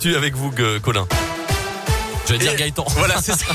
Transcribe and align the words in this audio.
l'actu 0.00 0.16
avec 0.16 0.34
vous, 0.34 0.50
Colin. 0.82 1.06
Je 2.26 2.32
vais 2.32 2.38
dire 2.38 2.56
Gaëtan. 2.56 2.86
Voilà, 2.96 3.20
c'est 3.20 3.32
ça. 3.36 3.46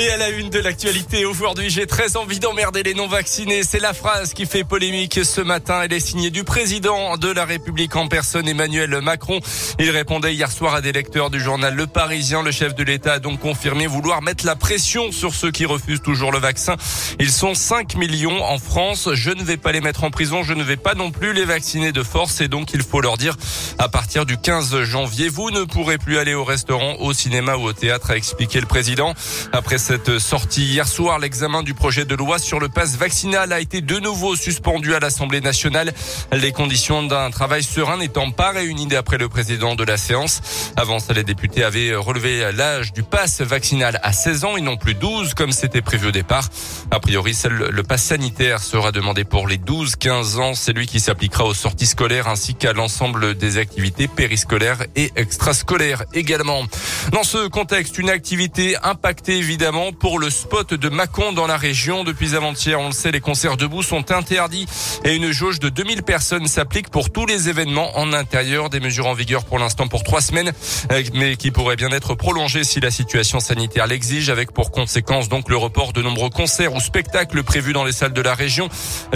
Et 0.00 0.10
à 0.10 0.16
la 0.16 0.28
une 0.28 0.48
de 0.48 0.60
l'actualité, 0.60 1.24
aujourd'hui, 1.24 1.70
j'ai 1.70 1.88
très 1.88 2.16
envie 2.16 2.38
d'emmerder 2.38 2.84
les 2.84 2.94
non-vaccinés. 2.94 3.64
C'est 3.64 3.80
la 3.80 3.92
phrase 3.92 4.32
qui 4.32 4.46
fait 4.46 4.62
polémique 4.62 5.18
ce 5.24 5.40
matin. 5.40 5.82
Elle 5.82 5.92
est 5.92 5.98
signée 5.98 6.30
du 6.30 6.44
président 6.44 7.16
de 7.16 7.28
la 7.28 7.44
République 7.44 7.96
en 7.96 8.06
personne, 8.06 8.46
Emmanuel 8.46 9.00
Macron. 9.02 9.40
Il 9.80 9.90
répondait 9.90 10.34
hier 10.34 10.52
soir 10.52 10.76
à 10.76 10.82
des 10.82 10.92
lecteurs 10.92 11.30
du 11.30 11.40
journal 11.40 11.74
Le 11.74 11.88
Parisien. 11.88 12.44
Le 12.44 12.52
chef 12.52 12.76
de 12.76 12.84
l'État 12.84 13.14
a 13.14 13.18
donc 13.18 13.40
confirmé 13.40 13.88
vouloir 13.88 14.22
mettre 14.22 14.46
la 14.46 14.54
pression 14.54 15.10
sur 15.10 15.34
ceux 15.34 15.50
qui 15.50 15.66
refusent 15.66 16.02
toujours 16.02 16.30
le 16.30 16.38
vaccin. 16.38 16.76
Ils 17.18 17.32
sont 17.32 17.54
5 17.54 17.96
millions 17.96 18.44
en 18.44 18.58
France. 18.58 19.08
Je 19.14 19.30
ne 19.30 19.42
vais 19.42 19.56
pas 19.56 19.72
les 19.72 19.80
mettre 19.80 20.04
en 20.04 20.12
prison. 20.12 20.44
Je 20.44 20.54
ne 20.54 20.62
vais 20.62 20.76
pas 20.76 20.94
non 20.94 21.10
plus 21.10 21.32
les 21.32 21.44
vacciner 21.44 21.90
de 21.90 22.04
force. 22.04 22.40
Et 22.40 22.46
donc, 22.46 22.72
il 22.72 22.82
faut 22.82 23.00
leur 23.00 23.16
dire, 23.16 23.34
à 23.78 23.88
partir 23.88 24.26
du 24.26 24.38
15 24.38 24.80
janvier, 24.82 25.28
vous 25.28 25.50
ne 25.50 25.64
pourrez 25.64 25.98
plus 25.98 26.18
aller 26.18 26.34
au 26.34 26.44
restaurant, 26.44 26.94
au 27.00 27.12
cinéma 27.12 27.56
ou 27.56 27.64
au 27.64 27.72
théâtre, 27.72 28.12
a 28.12 28.16
expliqué 28.16 28.60
le 28.60 28.66
président. 28.66 29.12
Après 29.50 29.87
cette 29.88 30.18
sortie 30.18 30.66
hier 30.66 30.86
soir, 30.86 31.18
l'examen 31.18 31.62
du 31.62 31.72
projet 31.72 32.04
de 32.04 32.14
loi 32.14 32.38
sur 32.38 32.60
le 32.60 32.68
passe 32.68 32.98
vaccinal 32.98 33.54
a 33.54 33.58
été 33.58 33.80
de 33.80 33.98
nouveau 33.98 34.36
suspendu 34.36 34.94
à 34.94 35.00
l'Assemblée 35.00 35.40
nationale. 35.40 35.94
Les 36.30 36.52
conditions 36.52 37.04
d'un 37.04 37.30
travail 37.30 37.62
serein 37.62 37.96
n'étant 37.96 38.30
pas 38.30 38.50
réunies 38.50 38.86
d'après 38.86 39.16
le 39.16 39.30
président 39.30 39.76
de 39.76 39.84
la 39.84 39.96
séance. 39.96 40.42
Avant 40.76 40.98
ça, 40.98 41.14
les 41.14 41.24
députés 41.24 41.64
avaient 41.64 41.94
relevé 41.94 42.52
l'âge 42.52 42.92
du 42.92 43.02
passe 43.02 43.40
vaccinal 43.40 43.98
à 44.02 44.12
16 44.12 44.44
ans 44.44 44.58
et 44.58 44.60
non 44.60 44.76
plus 44.76 44.92
12 44.92 45.32
comme 45.32 45.52
c'était 45.52 45.80
prévu 45.80 46.08
au 46.08 46.12
départ. 46.12 46.50
A 46.90 47.00
priori, 47.00 47.32
seul 47.32 47.70
le 47.70 47.82
passe 47.82 48.02
sanitaire 48.02 48.62
sera 48.62 48.92
demandé 48.92 49.24
pour 49.24 49.48
les 49.48 49.56
12-15 49.56 50.38
ans. 50.38 50.52
C'est 50.52 50.74
lui 50.74 50.86
qui 50.86 51.00
s'appliquera 51.00 51.46
aux 51.46 51.54
sorties 51.54 51.86
scolaires 51.86 52.28
ainsi 52.28 52.54
qu'à 52.54 52.74
l'ensemble 52.74 53.36
des 53.36 53.56
activités 53.56 54.06
périscolaires 54.06 54.84
et 54.96 55.12
extrascolaires 55.16 56.04
également. 56.12 56.64
Dans 57.12 57.24
ce 57.24 57.48
contexte, 57.48 57.96
une 57.96 58.10
activité 58.10 58.76
impactée 58.82 59.38
évidemment 59.38 59.67
pour 59.98 60.18
le 60.18 60.30
spot 60.30 60.72
de 60.72 60.88
Mâcon 60.88 61.32
dans 61.32 61.46
la 61.46 61.58
région. 61.58 62.02
Depuis 62.02 62.34
avant-hier, 62.34 62.80
on 62.80 62.86
le 62.86 62.92
sait, 62.92 63.10
les 63.10 63.20
concerts 63.20 63.58
debout 63.58 63.82
sont 63.82 64.10
interdits 64.12 64.64
et 65.04 65.14
une 65.14 65.30
jauge 65.30 65.60
de 65.60 65.68
2000 65.68 66.04
personnes 66.04 66.46
s'applique 66.46 66.88
pour 66.88 67.10
tous 67.10 67.26
les 67.26 67.50
événements 67.50 67.98
en 67.98 68.14
intérieur. 68.14 68.70
Des 68.70 68.80
mesures 68.80 69.06
en 69.06 69.12
vigueur 69.12 69.44
pour 69.44 69.58
l'instant 69.58 69.86
pour 69.86 70.04
trois 70.04 70.22
semaines, 70.22 70.52
euh, 70.90 71.02
mais 71.12 71.36
qui 71.36 71.50
pourraient 71.50 71.76
bien 71.76 71.90
être 71.90 72.14
prolongées 72.14 72.64
si 72.64 72.80
la 72.80 72.90
situation 72.90 73.40
sanitaire 73.40 73.86
l'exige, 73.86 74.30
avec 74.30 74.52
pour 74.52 74.70
conséquence 74.70 75.28
donc 75.28 75.50
le 75.50 75.56
report 75.56 75.92
de 75.92 76.00
nombreux 76.00 76.30
concerts 76.30 76.72
ou 76.72 76.80
spectacles 76.80 77.42
prévus 77.42 77.74
dans 77.74 77.84
les 77.84 77.92
salles 77.92 78.14
de 78.14 78.22
la 78.22 78.34
région. 78.34 78.70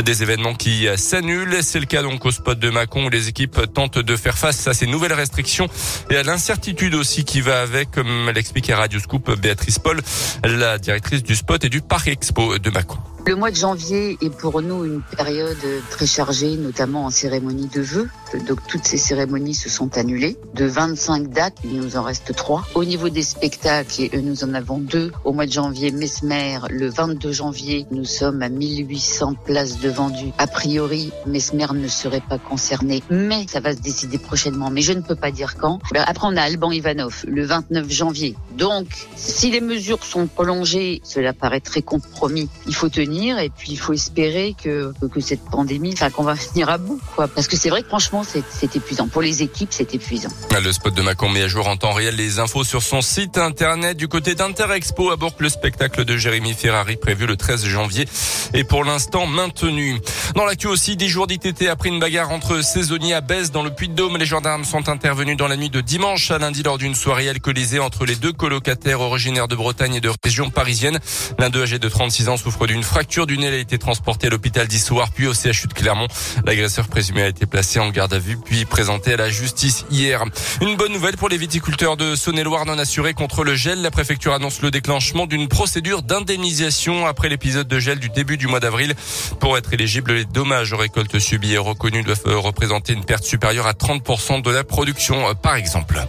Des 0.04 0.22
événements 0.22 0.54
qui 0.54 0.86
s'annulent. 0.96 1.62
C'est 1.62 1.80
le 1.80 1.86
cas 1.86 2.02
donc 2.02 2.26
au 2.26 2.30
spot 2.30 2.58
de 2.58 2.68
Mâcon 2.68 3.06
où 3.06 3.10
les 3.10 3.28
équipes 3.28 3.72
tentent 3.72 3.98
de 3.98 4.16
faire 4.16 4.36
face 4.36 4.66
à 4.68 4.74
ces 4.74 4.86
nouvelles 4.86 5.14
restrictions 5.14 5.68
et 6.10 6.16
à 6.16 6.22
l'incertitude 6.22 6.94
aussi 6.94 7.24
qui 7.24 7.40
va 7.40 7.62
avec, 7.62 7.90
comme 7.90 8.30
l'explique 8.34 8.68
à 8.68 8.76
Radio 8.76 9.00
Scoop 9.00 9.30
Béatrice 9.40 9.78
Paul 9.78 10.02
la 10.44 10.78
directrice 10.78 11.22
du 11.22 11.36
spot 11.36 11.64
et 11.64 11.68
du 11.68 11.80
Parc 11.80 12.08
Expo 12.08 12.58
de 12.58 12.70
Mâcon. 12.70 12.98
Le 13.26 13.36
mois 13.36 13.50
de 13.50 13.56
janvier 13.56 14.18
est 14.20 14.30
pour 14.30 14.60
nous 14.62 14.84
une 14.84 15.02
période 15.16 15.56
très 15.90 16.06
chargée, 16.06 16.56
notamment 16.56 17.04
en 17.06 17.10
cérémonie 17.10 17.68
de 17.68 17.80
vœux. 17.80 18.08
Donc 18.38 18.66
toutes 18.66 18.86
ces 18.86 18.96
cérémonies 18.96 19.54
se 19.54 19.68
sont 19.68 19.96
annulées. 19.98 20.36
De 20.54 20.64
25 20.64 21.28
dates, 21.28 21.56
il 21.64 21.76
nous 21.76 21.96
en 21.96 22.02
reste 22.02 22.34
trois. 22.34 22.64
Au 22.74 22.84
niveau 22.84 23.08
des 23.08 23.22
spectacles, 23.22 24.08
nous 24.22 24.44
en 24.44 24.54
avons 24.54 24.78
deux. 24.78 25.12
Au 25.24 25.32
mois 25.32 25.46
de 25.46 25.52
janvier, 25.52 25.90
Mesmer. 25.90 26.58
Le 26.70 26.88
22 26.88 27.32
janvier, 27.32 27.86
nous 27.90 28.04
sommes 28.04 28.42
à 28.42 28.48
1800 28.48 29.34
places 29.44 29.80
de 29.80 29.88
vendues. 29.88 30.32
A 30.38 30.46
priori, 30.46 31.12
Mesmer 31.26 31.66
ne 31.74 31.88
serait 31.88 32.22
pas 32.26 32.38
concerné, 32.38 33.02
mais 33.10 33.46
ça 33.48 33.60
va 33.60 33.74
se 33.74 33.80
décider 33.80 34.18
prochainement. 34.18 34.70
Mais 34.70 34.82
je 34.82 34.92
ne 34.92 35.00
peux 35.00 35.16
pas 35.16 35.30
dire 35.30 35.56
quand. 35.56 35.80
Après, 35.94 36.26
on 36.26 36.36
a 36.36 36.42
Alban 36.42 36.70
Ivanov 36.70 37.24
le 37.26 37.44
29 37.44 37.90
janvier. 37.90 38.36
Donc, 38.56 38.86
si 39.16 39.50
les 39.50 39.60
mesures 39.60 40.04
sont 40.04 40.26
prolongées, 40.26 41.00
cela 41.04 41.32
paraît 41.32 41.60
très 41.60 41.82
compromis. 41.82 42.48
Il 42.66 42.74
faut 42.74 42.88
tenir 42.88 43.38
et 43.38 43.50
puis 43.50 43.72
il 43.72 43.78
faut 43.78 43.92
espérer 43.92 44.54
que, 44.62 44.92
que 45.08 45.20
cette 45.20 45.42
pandémie, 45.42 45.92
enfin 45.92 46.10
qu'on 46.10 46.22
va 46.22 46.36
finir 46.52 46.68
à 46.68 46.78
bout, 46.78 47.00
quoi. 47.14 47.28
Parce 47.28 47.48
que 47.48 47.56
c'est 47.56 47.70
vrai 47.70 47.82
que 47.82 47.88
franchement, 47.88 48.21
c'est 48.24 48.76
épuisant. 48.76 49.08
Pour 49.08 49.22
les 49.22 49.42
équipes, 49.42 49.70
c'est 49.72 49.94
épuisant. 49.94 50.30
Le 50.62 50.72
spot 50.72 50.94
de 50.94 51.02
Macron 51.02 51.28
met 51.28 51.42
à 51.42 51.48
jour 51.48 51.68
en 51.68 51.76
temps 51.76 51.92
réel 51.92 52.16
les 52.16 52.38
infos 52.38 52.64
sur 52.64 52.82
son 52.82 53.02
site 53.02 53.38
internet 53.38 53.96
du 53.96 54.08
côté 54.08 54.34
d'Interexpo 54.34 55.10
à 55.10 55.16
Bourg. 55.16 55.34
Le 55.38 55.48
spectacle 55.48 56.04
de 56.04 56.16
Jérémy 56.16 56.54
Ferrari 56.54 56.96
prévu 56.96 57.26
le 57.26 57.36
13 57.36 57.66
janvier 57.66 58.06
est 58.54 58.64
pour 58.64 58.84
l'instant 58.84 59.26
maintenu. 59.26 60.00
Dans 60.34 60.44
l'actu 60.44 60.66
aussi, 60.66 60.96
10 60.96 61.08
jours 61.08 61.26
d'ITT 61.26 61.68
après 61.68 61.88
une 61.88 62.00
bagarre 62.00 62.30
entre 62.30 62.62
saisonniers 62.62 63.14
à 63.14 63.20
Bèze 63.20 63.50
dans 63.50 63.62
le 63.62 63.70
Puy-de-Dôme. 63.70 64.16
Les 64.16 64.26
gendarmes 64.26 64.64
sont 64.64 64.88
intervenus 64.88 65.36
dans 65.36 65.48
la 65.48 65.56
nuit 65.56 65.70
de 65.70 65.80
dimanche 65.80 66.30
à 66.30 66.38
lundi 66.38 66.62
lors 66.62 66.78
d'une 66.78 66.94
soirée 66.94 67.28
alcoolisée 67.28 67.80
entre 67.80 68.04
les 68.04 68.16
deux 68.16 68.32
colocataires 68.32 69.00
originaires 69.00 69.48
de 69.48 69.56
Bretagne 69.56 69.94
et 69.96 70.00
de 70.00 70.10
région 70.22 70.50
parisienne. 70.50 70.98
L'un 71.38 71.50
d'eux 71.50 71.62
âgé 71.62 71.78
de 71.78 71.88
36 71.88 72.28
ans 72.28 72.36
souffre 72.36 72.66
d'une 72.66 72.82
fracture 72.82 73.26
du 73.26 73.38
nez. 73.38 73.48
a 73.48 73.56
été 73.56 73.78
transporté 73.78 74.28
à 74.28 74.30
l'hôpital 74.30 74.66
d'Issoire 74.66 75.10
puis 75.10 75.26
au 75.26 75.34
CHU 75.34 75.66
de 75.66 75.74
Clermont. 75.74 76.08
L'agresseur 76.46 76.88
présumé 76.88 77.22
a 77.22 77.28
été 77.28 77.46
placé 77.46 77.78
en 77.80 77.90
garde 77.90 78.11
à 78.12 78.18
vue 78.18 78.36
puis 78.36 78.64
présenté 78.64 79.14
à 79.14 79.16
la 79.16 79.30
justice 79.30 79.84
hier. 79.90 80.24
Une 80.60 80.76
bonne 80.76 80.92
nouvelle 80.92 81.16
pour 81.16 81.28
les 81.28 81.36
viticulteurs 81.36 81.96
de 81.96 82.14
Saône-et-Loire 82.14 82.66
non 82.66 82.78
assurés 82.78 83.14
contre 83.14 83.44
le 83.44 83.54
gel. 83.54 83.82
La 83.82 83.90
préfecture 83.90 84.32
annonce 84.32 84.62
le 84.62 84.70
déclenchement 84.70 85.26
d'une 85.26 85.48
procédure 85.48 86.02
d'indemnisation 86.02 87.06
après 87.06 87.28
l'épisode 87.28 87.68
de 87.68 87.78
gel 87.78 87.98
du 87.98 88.08
début 88.08 88.36
du 88.36 88.46
mois 88.46 88.60
d'avril. 88.60 88.94
Pour 89.40 89.56
être 89.56 89.72
éligible, 89.72 90.12
les 90.12 90.24
dommages 90.24 90.72
aux 90.72 90.78
récoltes 90.78 91.18
subies 91.18 91.54
et 91.54 91.58
reconnus 91.58 92.04
doivent 92.04 92.38
représenter 92.38 92.92
une 92.92 93.04
perte 93.04 93.24
supérieure 93.24 93.66
à 93.66 93.72
30% 93.72 94.42
de 94.42 94.50
la 94.50 94.64
production, 94.64 95.34
par 95.34 95.56
exemple. 95.56 96.00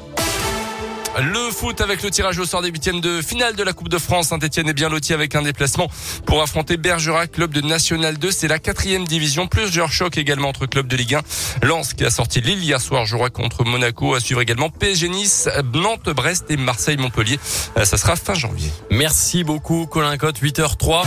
Le 1.20 1.52
foot 1.52 1.80
avec 1.80 2.02
le 2.02 2.10
tirage 2.10 2.40
au 2.40 2.46
sort 2.46 2.64
des 2.64 2.70
huitièmes 2.70 3.00
de 3.00 3.22
finale 3.22 3.56
de 3.56 3.62
la 3.62 3.74
Coupe 3.74 3.90
de 3.90 4.00
France. 4.00 4.30
Saint-Etienne 4.30 4.68
est 4.68 4.74
bien 4.74 4.90
loti 4.90 5.14
avec 5.14 5.36
un 5.36 5.44
déplacement 5.44 5.88
pour 6.26 6.42
affronter 6.42 6.76
Bergerac, 6.78 7.32
club 7.34 7.54
de 7.54 7.62
National 7.62 8.18
2. 8.18 8.32
C'est 8.32 8.48
la 8.48 8.58
quatrième 8.58 9.06
division. 9.06 9.46
Plusieurs 9.46 9.92
chocs 9.92 10.18
également 10.18 10.50
entre 10.50 10.66
clubs 10.66 10.88
de 10.88 10.96
Ligue 10.96 11.16
1. 11.16 11.68
Lens 11.68 11.94
qui 11.94 12.04
a 12.04 12.10
sorti 12.10 12.42
Lille 12.42 12.64
hier 12.64 12.82
soir 12.82 13.06
jouera 13.06 13.30
contre 13.30 13.64
Monaco. 13.64 14.16
À 14.16 14.20
suivre 14.20 14.42
également 14.42 14.70
PSG 14.72 15.10
Nice, 15.10 15.48
Nantes, 15.74 16.10
Brest 16.10 16.46
et 16.50 16.58
Marseille 16.58 16.98
Montpellier. 16.98 17.40
Euh, 17.78 17.86
ça 17.86 17.98
sera 17.98 18.16
fin 18.16 18.34
janvier. 18.34 18.72
Merci 18.90 19.44
beaucoup 19.44 19.86
Colin 19.86 20.18
Cotte, 20.18 20.42
8h03. 20.42 21.04